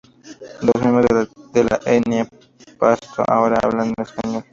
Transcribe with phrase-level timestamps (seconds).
[0.63, 2.27] Los miembros de la etnia
[2.79, 4.43] pasto ahora hablan español.